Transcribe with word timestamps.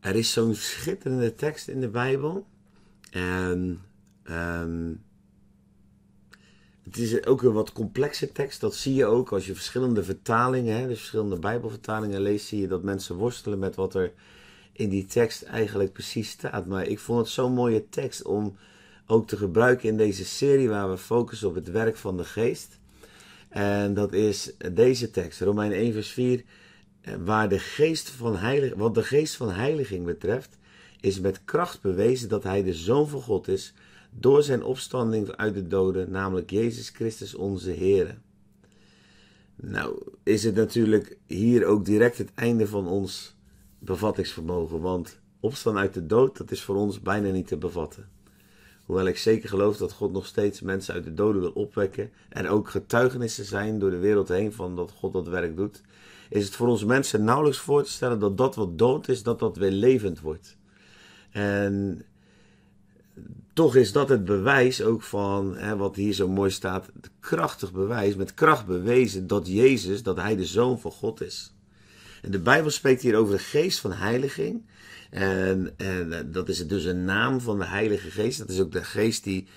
er 0.00 0.16
is 0.16 0.32
zo'n 0.32 0.54
schitterende 0.54 1.34
tekst 1.34 1.68
in 1.68 1.80
de 1.80 1.88
Bijbel. 1.88 2.46
En 3.10 3.80
ehm, 4.22 4.92
het 6.82 6.96
is 6.96 7.26
ook 7.26 7.42
een 7.42 7.52
wat 7.52 7.72
complexe 7.72 8.32
tekst. 8.32 8.60
Dat 8.60 8.74
zie 8.74 8.94
je 8.94 9.04
ook 9.04 9.32
als 9.32 9.46
je 9.46 9.54
verschillende 9.54 10.04
vertalingen, 10.04 10.76
hè, 10.76 10.86
dus 10.86 10.98
verschillende 10.98 11.38
Bijbelvertalingen 11.38 12.20
leest, 12.20 12.46
zie 12.46 12.60
je 12.60 12.68
dat 12.68 12.82
mensen 12.82 13.16
worstelen 13.16 13.58
met 13.58 13.74
wat 13.74 13.94
er 13.94 14.12
in 14.72 14.88
die 14.88 15.06
tekst 15.06 15.42
eigenlijk 15.42 15.92
precies 15.92 16.30
staat. 16.30 16.66
Maar 16.66 16.86
ik 16.86 16.98
vond 16.98 17.18
het 17.18 17.28
zo'n 17.28 17.52
mooie 17.52 17.88
tekst 17.88 18.24
om 18.24 18.56
ook 19.06 19.28
te 19.28 19.36
gebruiken 19.36 19.88
in 19.88 19.96
deze 19.96 20.24
serie 20.24 20.68
waar 20.68 20.90
we 20.90 20.98
focussen 20.98 21.48
op 21.48 21.54
het 21.54 21.70
werk 21.70 21.96
van 21.96 22.16
de 22.16 22.24
geest. 22.24 22.78
En 23.48 23.94
dat 23.94 24.12
is 24.12 24.52
deze 24.72 25.10
tekst, 25.10 25.40
Romein 25.40 25.72
1 25.72 25.92
vers 25.92 26.08
4, 26.08 26.44
waar 27.24 27.48
de 27.48 27.58
geest 27.58 28.10
van 28.10 28.36
heilig, 28.36 28.74
wat 28.74 28.94
de 28.94 29.02
geest 29.02 29.36
van 29.36 29.50
heiliging 29.50 30.04
betreft, 30.04 30.58
is 31.00 31.20
met 31.20 31.44
kracht 31.44 31.80
bewezen 31.80 32.28
dat 32.28 32.42
hij 32.42 32.62
de 32.62 32.74
Zoon 32.74 33.08
van 33.08 33.22
God 33.22 33.48
is 33.48 33.74
door 34.10 34.42
zijn 34.42 34.62
opstanding 34.62 35.36
uit 35.36 35.54
de 35.54 35.66
doden, 35.66 36.10
namelijk 36.10 36.50
Jezus 36.50 36.88
Christus 36.88 37.34
onze 37.34 37.70
Heer. 37.70 38.18
Nou, 39.56 40.02
is 40.22 40.44
het 40.44 40.54
natuurlijk 40.54 41.18
hier 41.26 41.66
ook 41.66 41.84
direct 41.84 42.18
het 42.18 42.34
einde 42.34 42.66
van 42.66 42.86
ons 42.86 43.36
bevattingsvermogen, 43.78 44.80
want 44.80 45.20
opstaan 45.40 45.78
uit 45.78 45.94
de 45.94 46.06
dood, 46.06 46.36
dat 46.36 46.50
is 46.50 46.62
voor 46.62 46.76
ons 46.76 47.00
bijna 47.00 47.30
niet 47.30 47.46
te 47.46 47.56
bevatten. 47.56 48.08
Hoewel 48.90 49.08
ik 49.08 49.18
zeker 49.18 49.48
geloof 49.48 49.76
dat 49.76 49.92
God 49.92 50.12
nog 50.12 50.26
steeds 50.26 50.60
mensen 50.60 50.94
uit 50.94 51.04
de 51.04 51.14
doden 51.14 51.40
wil 51.40 51.50
opwekken. 51.50 52.10
En 52.28 52.48
ook 52.48 52.70
getuigenissen 52.70 53.44
zijn 53.44 53.78
door 53.78 53.90
de 53.90 53.98
wereld 53.98 54.28
heen 54.28 54.52
van 54.52 54.76
dat 54.76 54.90
God 54.90 55.12
dat 55.12 55.28
werk 55.28 55.56
doet. 55.56 55.82
Is 56.28 56.44
het 56.44 56.54
voor 56.54 56.68
ons 56.68 56.84
mensen 56.84 57.24
nauwelijks 57.24 57.58
voor 57.58 57.82
te 57.82 57.90
stellen 57.90 58.18
dat 58.18 58.36
dat 58.36 58.54
wat 58.54 58.78
dood 58.78 59.08
is, 59.08 59.22
dat 59.22 59.38
dat 59.38 59.56
weer 59.56 59.70
levend 59.70 60.20
wordt. 60.20 60.56
En 61.30 62.04
toch 63.52 63.76
is 63.76 63.92
dat 63.92 64.08
het 64.08 64.24
bewijs 64.24 64.82
ook 64.82 65.02
van 65.02 65.56
hè, 65.56 65.76
wat 65.76 65.96
hier 65.96 66.12
zo 66.12 66.28
mooi 66.28 66.50
staat. 66.50 66.86
Het 66.86 67.10
krachtig 67.20 67.72
bewijs, 67.72 68.16
met 68.16 68.34
kracht 68.34 68.66
bewezen 68.66 69.26
dat 69.26 69.46
Jezus, 69.46 70.02
dat 70.02 70.16
hij 70.16 70.36
de 70.36 70.46
zoon 70.46 70.80
van 70.80 70.92
God 70.92 71.20
is. 71.20 71.54
En 72.22 72.30
de 72.30 72.40
Bijbel 72.40 72.70
spreekt 72.70 73.02
hier 73.02 73.16
over 73.16 73.36
de 73.36 73.42
geest 73.42 73.78
van 73.78 73.92
heiliging. 73.92 74.66
En, 75.10 75.74
en 75.76 76.12
eh, 76.12 76.24
dat 76.26 76.48
is 76.48 76.66
dus 76.66 76.84
een 76.84 77.04
naam 77.04 77.40
van 77.40 77.58
de 77.58 77.66
Heilige 77.66 78.10
Geest. 78.10 78.38
Dat 78.38 78.48
is 78.48 78.60
ook 78.60 78.72
de 78.72 78.84
geest 78.84 79.24
die 79.24 79.48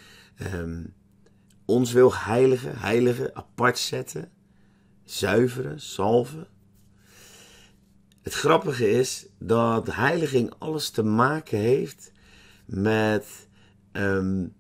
um, 0.54 0.94
ons 1.66 1.92
wil 1.92 2.16
heiligen, 2.16 2.80
heiligen, 2.80 3.36
apart 3.36 3.78
zetten, 3.78 4.32
zuiveren, 5.04 5.82
salven. 5.82 6.48
Het 8.22 8.34
grappige 8.34 8.90
is 8.90 9.26
dat 9.38 9.94
heiliging 9.96 10.54
alles 10.58 10.90
te 10.90 11.04
maken 11.04 11.58
heeft 11.58 12.12
met 12.66 13.48
um, 13.92 14.54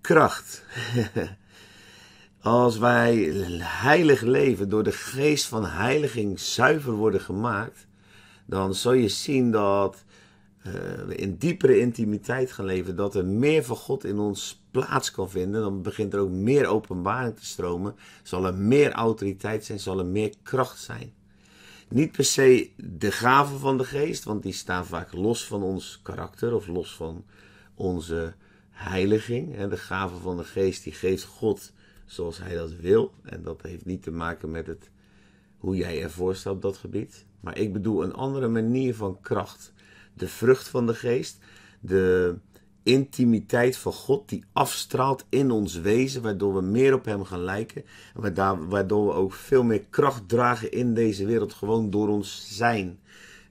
kracht. 0.00 0.64
Als 2.44 2.78
wij 2.78 3.14
heilig 3.60 4.20
leven, 4.20 4.68
door 4.68 4.82
de 4.82 4.92
geest 4.92 5.46
van 5.46 5.66
heiliging 5.66 6.40
zuiver 6.40 6.92
worden 6.92 7.20
gemaakt, 7.20 7.86
dan 8.46 8.74
zul 8.74 8.92
je 8.92 9.08
zien 9.08 9.50
dat 9.50 10.04
uh, 10.66 10.72
we 11.06 11.14
in 11.14 11.36
diepere 11.36 11.78
intimiteit 11.78 12.52
gaan 12.52 12.64
leven, 12.64 12.96
dat 12.96 13.14
er 13.14 13.24
meer 13.24 13.64
van 13.64 13.76
God 13.76 14.04
in 14.04 14.18
ons 14.18 14.64
plaats 14.70 15.10
kan 15.10 15.30
vinden. 15.30 15.60
Dan 15.60 15.82
begint 15.82 16.12
er 16.12 16.20
ook 16.20 16.30
meer 16.30 16.66
openbaring 16.66 17.36
te 17.36 17.44
stromen, 17.44 17.94
zal 18.22 18.46
er 18.46 18.54
meer 18.54 18.92
autoriteit 18.92 19.64
zijn, 19.64 19.80
zal 19.80 19.98
er 19.98 20.06
meer 20.06 20.34
kracht 20.42 20.80
zijn. 20.80 21.12
Niet 21.88 22.12
per 22.12 22.24
se 22.24 22.70
de 22.76 23.12
gaven 23.12 23.58
van 23.58 23.78
de 23.78 23.84
geest, 23.84 24.24
want 24.24 24.42
die 24.42 24.52
staan 24.52 24.86
vaak 24.86 25.12
los 25.12 25.46
van 25.46 25.62
ons 25.62 26.00
karakter 26.02 26.54
of 26.54 26.66
los 26.66 26.94
van 26.94 27.24
onze 27.74 28.34
heiliging. 28.70 29.66
De 29.66 29.76
gaven 29.76 30.20
van 30.20 30.36
de 30.36 30.44
geest 30.44 30.84
die 30.84 30.92
geeft 30.92 31.24
God 31.24 31.72
zoals 32.04 32.38
hij 32.38 32.54
dat 32.54 32.76
wil. 32.76 33.12
En 33.22 33.42
dat 33.42 33.62
heeft 33.62 33.84
niet 33.84 34.02
te 34.02 34.10
maken 34.10 34.50
met 34.50 34.66
het, 34.66 34.90
hoe 35.58 35.76
jij 35.76 36.02
ervoor 36.02 36.36
staat 36.36 36.52
op 36.52 36.62
dat 36.62 36.76
gebied. 36.76 37.26
Maar 37.40 37.58
ik 37.58 37.72
bedoel 37.72 38.02
een 38.02 38.14
andere 38.14 38.48
manier 38.48 38.94
van 38.94 39.20
kracht. 39.20 39.72
De 40.14 40.28
vrucht 40.28 40.68
van 40.68 40.86
de 40.86 40.94
geest, 40.94 41.38
de 41.80 42.36
intimiteit 42.82 43.76
van 43.76 43.92
God 43.92 44.28
die 44.28 44.44
afstraalt 44.52 45.24
in 45.28 45.50
ons 45.50 45.74
wezen, 45.74 46.22
waardoor 46.22 46.54
we 46.54 46.60
meer 46.60 46.94
op 46.94 47.04
Hem 47.04 47.24
gaan 47.24 47.42
lijken. 47.44 47.84
En 48.14 48.68
waardoor 48.68 49.06
we 49.06 49.12
ook 49.12 49.32
veel 49.32 49.62
meer 49.62 49.84
kracht 49.90 50.28
dragen 50.28 50.72
in 50.72 50.94
deze 50.94 51.26
wereld, 51.26 51.52
gewoon 51.52 51.90
door 51.90 52.08
ons 52.08 52.56
zijn. 52.56 52.98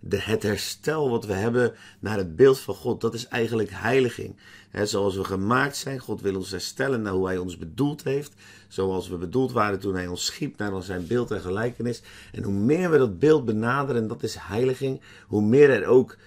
De, 0.05 0.21
het 0.21 0.43
herstel 0.43 1.09
wat 1.09 1.25
we 1.25 1.33
hebben 1.33 1.73
naar 1.99 2.17
het 2.17 2.35
beeld 2.35 2.59
van 2.59 2.75
God, 2.75 3.01
dat 3.01 3.13
is 3.13 3.27
eigenlijk 3.27 3.69
heiliging. 3.71 4.35
zoals 4.83 5.15
we 5.15 5.23
gemaakt 5.23 5.75
zijn, 5.75 5.99
God 5.99 6.21
wil 6.21 6.35
ons 6.35 6.51
herstellen 6.51 7.01
naar 7.01 7.13
hoe 7.13 7.25
Hij 7.25 7.37
ons 7.37 7.57
bedoeld 7.57 8.03
heeft. 8.03 8.33
Zoals 8.67 9.07
we 9.07 9.17
bedoeld 9.17 9.51
waren 9.51 9.79
toen 9.79 9.95
Hij 9.95 10.07
ons 10.07 10.25
schiep 10.25 10.57
naar 10.57 10.83
zijn 10.83 11.07
beeld 11.07 11.31
en 11.31 11.41
gelijkenis. 11.41 12.01
En 12.31 12.43
hoe 12.43 12.53
meer 12.53 12.91
we 12.91 12.97
dat 12.97 13.19
beeld 13.19 13.45
benaderen, 13.45 14.07
dat 14.07 14.23
is 14.23 14.35
heiliging, 14.39 15.01
hoe 15.27 15.41
meer 15.41 15.69
er 15.69 15.85
ook 15.85 16.17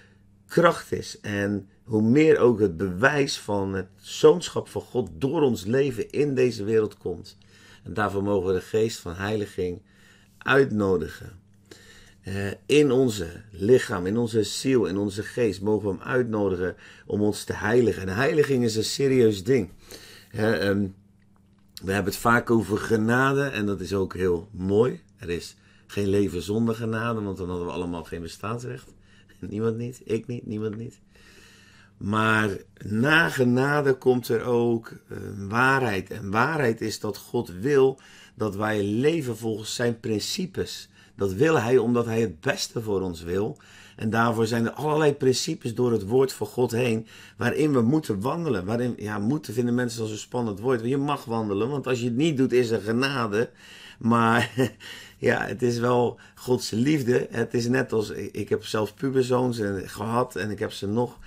kracht 0.47 0.91
is. 0.91 1.19
En 1.21 1.69
hoe 1.83 2.01
meer 2.01 2.37
ook 2.37 2.59
het 2.59 2.77
bewijs 2.77 3.39
van 3.39 3.73
het 3.73 3.87
zoonschap 3.95 4.67
van 4.67 4.81
God 4.81 5.09
door 5.13 5.41
ons 5.41 5.65
leven 5.65 6.09
in 6.09 6.35
deze 6.35 6.63
wereld 6.63 6.97
komt. 6.97 7.37
En 7.83 7.93
daarvoor 7.93 8.23
mogen 8.23 8.47
we 8.47 8.53
de 8.53 8.61
geest 8.61 8.99
van 8.99 9.15
heiliging 9.15 9.81
uitnodigen. 10.37 11.39
Uh, 12.27 12.51
in 12.65 12.91
onze 12.91 13.27
lichaam, 13.51 14.05
in 14.05 14.17
onze 14.17 14.43
ziel, 14.43 14.85
in 14.85 14.97
onze 14.97 15.23
geest 15.23 15.61
mogen 15.61 15.89
we 15.89 15.93
hem 15.93 16.03
uitnodigen 16.03 16.75
om 17.05 17.21
ons 17.21 17.43
te 17.43 17.53
heiligen. 17.53 18.01
En 18.01 18.15
heiliging 18.15 18.63
is 18.63 18.75
een 18.75 18.83
serieus 18.83 19.43
ding. 19.43 19.69
Um, 20.35 20.95
we 21.83 21.91
hebben 21.91 22.11
het 22.11 22.21
vaak 22.21 22.51
over 22.51 22.77
genade 22.77 23.43
en 23.43 23.65
dat 23.65 23.81
is 23.81 23.93
ook 23.93 24.13
heel 24.13 24.49
mooi. 24.51 25.01
Er 25.17 25.29
is 25.29 25.55
geen 25.87 26.07
leven 26.07 26.41
zonder 26.41 26.75
genade, 26.75 27.21
want 27.21 27.37
dan 27.37 27.49
hadden 27.49 27.65
we 27.65 27.73
allemaal 27.73 28.03
geen 28.03 28.21
bestaansrecht. 28.21 28.93
Niemand 29.39 29.77
niet, 29.77 30.01
ik 30.03 30.27
niet, 30.27 30.45
niemand 30.45 30.77
niet. 30.77 30.99
Maar 31.97 32.49
na 32.85 33.29
genade 33.29 33.93
komt 33.93 34.27
er 34.27 34.43
ook 34.43 34.91
uh, 34.91 35.17
waarheid. 35.49 36.09
En 36.09 36.31
waarheid 36.31 36.81
is 36.81 36.99
dat 36.99 37.17
God 37.17 37.51
wil 37.59 37.99
dat 38.35 38.55
wij 38.55 38.83
leven 38.83 39.37
volgens 39.37 39.75
zijn 39.75 39.99
principes. 39.99 40.89
Dat 41.17 41.33
wil 41.33 41.59
hij 41.59 41.77
omdat 41.77 42.05
hij 42.05 42.21
het 42.21 42.39
beste 42.39 42.81
voor 42.81 43.01
ons 43.01 43.21
wil. 43.21 43.57
En 43.95 44.09
daarvoor 44.09 44.47
zijn 44.47 44.65
er 44.65 44.71
allerlei 44.71 45.13
principes 45.13 45.75
door 45.75 45.91
het 45.91 46.07
woord 46.07 46.33
van 46.33 46.47
God 46.47 46.71
heen. 46.71 47.07
waarin 47.37 47.73
we 47.73 47.81
moeten 47.81 48.21
wandelen. 48.21 48.65
Waarin, 48.65 48.93
ja, 48.97 49.19
moeten 49.19 49.53
vinden 49.53 49.75
mensen 49.75 50.01
als 50.01 50.11
een 50.11 50.17
spannend 50.17 50.59
woord. 50.59 50.81
Je 50.83 50.97
mag 50.97 51.25
wandelen, 51.25 51.69
want 51.69 51.87
als 51.87 51.99
je 51.99 52.05
het 52.05 52.15
niet 52.15 52.37
doet, 52.37 52.51
is 52.51 52.69
er 52.69 52.81
genade. 52.81 53.49
Maar 53.99 54.51
ja, 55.17 55.45
het 55.45 55.61
is 55.61 55.77
wel 55.79 56.19
Gods 56.35 56.69
liefde. 56.69 57.27
Het 57.31 57.53
is 57.53 57.67
net 57.67 57.93
als. 57.93 58.09
Ik 58.09 58.49
heb 58.49 58.65
zelf 58.65 58.93
puberzoons 58.95 59.61
gehad 59.83 60.35
en 60.35 60.49
ik 60.49 60.59
heb 60.59 60.71
ze 60.71 60.87
nog. 60.87 61.17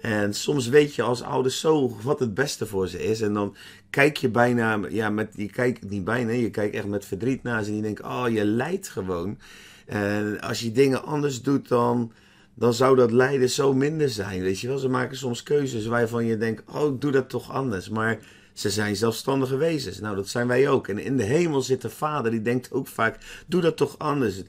En 0.00 0.34
soms 0.34 0.68
weet 0.68 0.94
je 0.94 1.02
als 1.02 1.22
ouder 1.22 1.52
zo 1.52 1.96
wat 2.02 2.20
het 2.20 2.34
beste 2.34 2.66
voor 2.66 2.88
ze 2.88 3.02
is. 3.04 3.20
En 3.20 3.32
dan 3.32 3.56
kijk 3.90 4.16
je 4.16 4.28
bijna, 4.28 4.80
ja, 4.88 5.10
met, 5.10 5.32
je 5.36 5.50
kijkt 5.50 5.90
niet 5.90 6.04
bijna, 6.04 6.32
je 6.32 6.50
kijkt 6.50 6.74
echt 6.74 6.86
met 6.86 7.04
verdriet 7.04 7.42
naar 7.42 7.62
ze. 7.62 7.70
En 7.70 7.76
je 7.76 7.82
denkt, 7.82 8.02
oh, 8.02 8.24
je 8.28 8.44
lijdt 8.44 8.88
gewoon. 8.88 9.38
En 9.86 10.40
als 10.40 10.60
je 10.60 10.72
dingen 10.72 11.04
anders 11.04 11.42
doet, 11.42 11.68
dan, 11.68 12.12
dan 12.54 12.74
zou 12.74 12.96
dat 12.96 13.12
lijden 13.12 13.50
zo 13.50 13.74
minder 13.74 14.08
zijn. 14.08 14.42
Weet 14.42 14.60
je 14.60 14.68
wel, 14.68 14.78
ze 14.78 14.88
maken 14.88 15.16
soms 15.16 15.42
keuzes 15.42 15.86
waarvan 15.86 16.24
je 16.24 16.36
denkt, 16.36 16.62
oh, 16.72 17.00
doe 17.00 17.12
dat 17.12 17.28
toch 17.28 17.52
anders. 17.52 17.88
Maar 17.88 18.18
ze 18.52 18.70
zijn 18.70 18.96
zelfstandige 18.96 19.56
wezens. 19.56 20.00
Nou, 20.00 20.16
dat 20.16 20.28
zijn 20.28 20.46
wij 20.46 20.68
ook. 20.68 20.88
En 20.88 20.98
in 20.98 21.16
de 21.16 21.22
hemel 21.22 21.62
zit 21.62 21.82
de 21.82 21.90
vader, 21.90 22.30
die 22.30 22.42
denkt 22.42 22.72
ook 22.72 22.86
vaak, 22.86 23.44
doe 23.46 23.60
dat 23.60 23.76
toch 23.76 23.98
anders. 23.98 24.42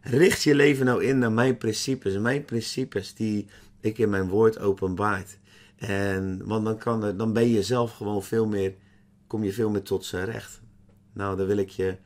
Richt 0.00 0.42
je 0.42 0.54
leven 0.54 0.86
nou 0.86 1.04
in 1.04 1.18
naar 1.18 1.32
mijn 1.32 1.58
principes. 1.58 2.18
Mijn 2.18 2.44
principes 2.44 3.14
die 3.14 3.46
ik 3.80 3.98
in 3.98 4.10
mijn 4.10 4.28
woord 4.28 4.58
openbaart. 4.58 5.38
En, 5.76 6.46
want 6.46 6.64
dan, 6.64 6.78
kan 6.78 7.16
dan 7.16 7.32
ben 7.32 7.48
je 7.48 7.62
zelf 7.62 7.96
gewoon 7.96 8.22
veel 8.22 8.46
meer, 8.46 8.74
kom 9.26 9.44
je 9.44 9.52
veel 9.52 9.70
meer 9.70 9.82
tot 9.82 10.04
zijn 10.04 10.24
recht. 10.24 10.60
Nou, 11.12 11.36
dan 11.36 11.46
wil 11.46 11.56
ik 11.56 11.70
je 11.70 11.96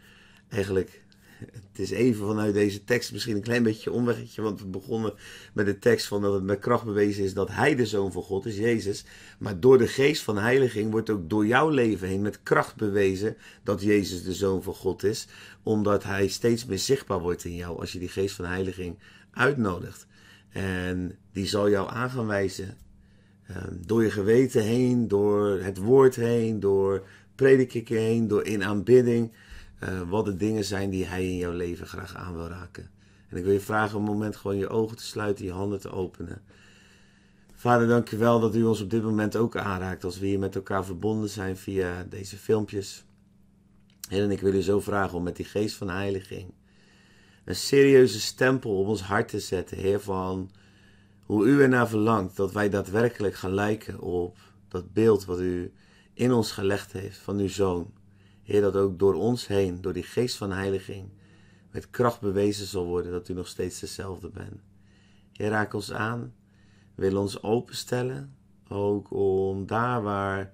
eigenlijk 0.48 1.02
het 1.50 1.78
is 1.78 1.90
even 1.90 2.26
vanuit 2.26 2.54
deze 2.54 2.84
tekst 2.84 3.12
misschien 3.12 3.36
een 3.36 3.42
klein 3.42 3.62
beetje 3.62 3.92
omweggetje, 3.92 4.42
want 4.42 4.60
we 4.60 4.66
begonnen 4.66 5.14
met 5.52 5.66
de 5.66 5.78
tekst 5.78 6.06
van 6.06 6.22
dat 6.22 6.32
het 6.32 6.42
met 6.42 6.58
kracht 6.58 6.84
bewezen 6.84 7.24
is 7.24 7.34
dat 7.34 7.48
Hij 7.48 7.74
de 7.74 7.86
Zoon 7.86 8.12
van 8.12 8.22
God 8.22 8.46
is, 8.46 8.56
Jezus. 8.56 9.04
Maar 9.38 9.60
door 9.60 9.78
de 9.78 9.86
geest 9.86 10.22
van 10.22 10.38
heiliging 10.38 10.90
wordt 10.90 11.10
ook 11.10 11.30
door 11.30 11.46
jouw 11.46 11.68
leven 11.68 12.08
heen 12.08 12.22
met 12.22 12.42
kracht 12.42 12.76
bewezen 12.76 13.36
dat 13.62 13.82
Jezus 13.82 14.22
de 14.22 14.34
Zoon 14.34 14.62
van 14.62 14.74
God 14.74 15.02
is, 15.02 15.26
omdat 15.62 16.04
Hij 16.04 16.28
steeds 16.28 16.64
meer 16.64 16.78
zichtbaar 16.78 17.20
wordt 17.20 17.44
in 17.44 17.54
jou 17.54 17.80
als 17.80 17.92
je 17.92 17.98
die 17.98 18.08
geest 18.08 18.34
van 18.34 18.44
heiliging 18.44 18.98
uitnodigt. 19.30 20.06
En 20.52 21.18
die 21.32 21.46
zal 21.46 21.70
jou 21.70 21.90
aan 21.90 22.10
gaan 22.10 22.26
wijzen. 22.26 22.76
Ehm, 23.46 23.74
door 23.86 24.02
je 24.02 24.10
geweten 24.10 24.62
heen, 24.62 25.08
door 25.08 25.60
het 25.60 25.78
woord 25.78 26.14
heen, 26.14 26.60
door 26.60 27.06
prediking 27.34 27.88
heen, 27.88 28.28
door 28.28 28.44
in 28.44 28.64
aanbidding. 28.64 29.32
Uh, 29.84 30.00
wat 30.08 30.24
de 30.24 30.36
dingen 30.36 30.64
zijn 30.64 30.90
die 30.90 31.06
hij 31.06 31.24
in 31.24 31.36
jouw 31.36 31.52
leven 31.52 31.86
graag 31.86 32.16
aan 32.16 32.34
wil 32.34 32.48
raken. 32.48 32.90
En 33.28 33.36
ik 33.36 33.44
wil 33.44 33.52
je 33.52 33.60
vragen 33.60 33.98
om 33.98 34.04
een 34.04 34.12
moment 34.12 34.36
gewoon 34.36 34.56
je 34.56 34.68
ogen 34.68 34.96
te 34.96 35.04
sluiten, 35.04 35.44
je 35.44 35.52
handen 35.52 35.80
te 35.80 35.90
openen. 35.90 36.42
Vader, 37.54 37.88
dank 37.88 38.08
je 38.08 38.16
wel 38.16 38.40
dat 38.40 38.54
u 38.54 38.62
ons 38.62 38.80
op 38.80 38.90
dit 38.90 39.02
moment 39.02 39.36
ook 39.36 39.56
aanraakt 39.56 40.04
als 40.04 40.18
we 40.18 40.26
hier 40.26 40.38
met 40.38 40.54
elkaar 40.54 40.84
verbonden 40.84 41.28
zijn 41.28 41.56
via 41.56 42.06
deze 42.08 42.36
filmpjes. 42.36 43.04
Heer, 44.08 44.22
en 44.22 44.30
ik 44.30 44.40
wil 44.40 44.54
u 44.54 44.62
zo 44.62 44.80
vragen 44.80 45.16
om 45.16 45.22
met 45.22 45.36
die 45.36 45.44
geest 45.44 45.76
van 45.76 45.90
heiliging 45.90 46.52
een 47.44 47.56
serieuze 47.56 48.20
stempel 48.20 48.78
op 48.78 48.86
ons 48.86 49.02
hart 49.02 49.28
te 49.28 49.40
zetten, 49.40 49.76
Heer, 49.76 50.00
van 50.00 50.50
hoe 51.22 51.46
u 51.46 51.62
ernaar 51.62 51.88
verlangt 51.88 52.36
dat 52.36 52.52
wij 52.52 52.68
daadwerkelijk 52.68 53.34
gaan 53.34 53.54
lijken 53.54 54.00
op 54.00 54.38
dat 54.68 54.92
beeld 54.92 55.24
wat 55.24 55.40
u 55.40 55.72
in 56.14 56.32
ons 56.32 56.52
gelegd 56.52 56.92
heeft 56.92 57.18
van 57.18 57.38
uw 57.38 57.48
zoon. 57.48 57.92
Heer, 58.42 58.60
dat 58.60 58.76
ook 58.76 58.98
door 58.98 59.14
ons 59.14 59.46
heen, 59.46 59.80
door 59.80 59.92
die 59.92 60.02
geest 60.02 60.36
van 60.36 60.52
heiliging, 60.52 61.08
met 61.70 61.90
kracht 61.90 62.20
bewezen 62.20 62.66
zal 62.66 62.84
worden 62.84 63.12
dat 63.12 63.28
u 63.28 63.34
nog 63.34 63.48
steeds 63.48 63.80
dezelfde 63.80 64.28
bent. 64.28 64.60
Heer, 65.32 65.48
raak 65.48 65.74
ons 65.74 65.92
aan, 65.92 66.34
wil 66.94 67.16
ons 67.16 67.42
openstellen, 67.42 68.36
ook 68.68 69.10
om 69.10 69.66
daar 69.66 70.02
waar 70.02 70.52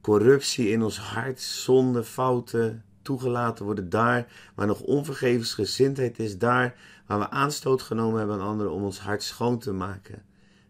corruptie 0.00 0.68
in 0.68 0.82
ons 0.82 0.98
hart, 0.98 1.40
zonde, 1.40 2.04
fouten 2.04 2.84
toegelaten 3.02 3.64
worden, 3.64 3.88
daar 3.88 4.32
waar 4.54 4.66
nog 4.66 4.80
onvergevensgezindheid 4.80 6.18
is, 6.18 6.38
daar 6.38 6.76
waar 7.06 7.18
we 7.18 7.30
aanstoot 7.30 7.82
genomen 7.82 8.18
hebben 8.18 8.36
aan 8.36 8.46
anderen 8.46 8.72
om 8.72 8.82
ons 8.82 9.00
hart 9.00 9.22
schoon 9.22 9.58
te 9.58 9.72
maken. 9.72 10.22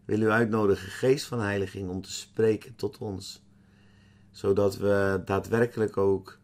Wil 0.05 0.21
u 0.21 0.29
uitnodigen, 0.29 0.87
geest 0.87 1.25
van 1.25 1.39
heiliging, 1.39 1.89
om 1.89 2.01
te 2.01 2.11
spreken 2.11 2.75
tot 2.75 2.97
ons, 2.97 3.43
zodat 4.31 4.77
we 4.77 5.21
daadwerkelijk 5.25 5.97
ook 5.97 6.39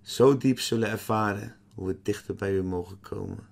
zo 0.00 0.36
diep 0.36 0.60
zullen 0.60 0.88
ervaren 0.88 1.56
hoe 1.74 1.86
we 1.86 1.98
dichter 2.02 2.34
bij 2.34 2.56
u 2.56 2.62
mogen 2.62 3.00
komen. 3.00 3.46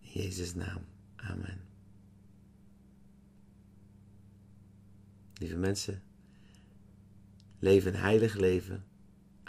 In 0.00 0.08
Jezus' 0.20 0.54
naam. 0.54 0.84
Amen. 1.16 1.60
Lieve 5.34 5.56
mensen, 5.56 6.02
leven 7.58 7.94
een 7.94 8.00
heilig 8.00 8.34
leven 8.34 8.84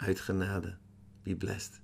uit 0.00 0.20
genade. 0.20 0.76
Be 1.22 1.36
blessed. 1.36 1.80